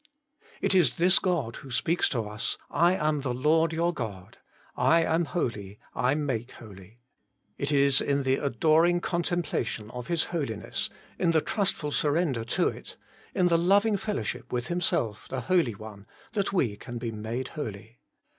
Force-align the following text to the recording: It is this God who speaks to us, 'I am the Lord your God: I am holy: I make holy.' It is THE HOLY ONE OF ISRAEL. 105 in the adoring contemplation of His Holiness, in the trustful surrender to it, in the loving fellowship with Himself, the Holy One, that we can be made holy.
It 0.61 0.73
is 0.73 0.97
this 0.97 1.19
God 1.19 1.57
who 1.57 1.69
speaks 1.69 2.09
to 2.09 2.27
us, 2.27 2.57
'I 2.71 2.95
am 2.95 3.21
the 3.21 3.35
Lord 3.35 3.71
your 3.71 3.93
God: 3.93 4.39
I 4.75 5.03
am 5.03 5.25
holy: 5.25 5.77
I 5.93 6.15
make 6.15 6.53
holy.' 6.53 6.97
It 7.59 7.71
is 7.71 7.99
THE 7.99 8.05
HOLY 8.05 8.13
ONE 8.15 8.19
OF 8.21 8.27
ISRAEL. 8.27 8.35
105 8.41 8.41
in 8.41 8.41
the 8.41 8.45
adoring 8.71 9.01
contemplation 9.01 9.91
of 9.91 10.07
His 10.07 10.23
Holiness, 10.23 10.89
in 11.19 11.29
the 11.29 11.41
trustful 11.41 11.91
surrender 11.91 12.43
to 12.45 12.69
it, 12.69 12.97
in 13.35 13.49
the 13.49 13.59
loving 13.59 13.95
fellowship 13.95 14.51
with 14.51 14.69
Himself, 14.69 15.27
the 15.29 15.41
Holy 15.41 15.75
One, 15.75 16.07
that 16.33 16.51
we 16.51 16.75
can 16.77 16.97
be 16.97 17.11
made 17.11 17.49
holy. 17.49 17.99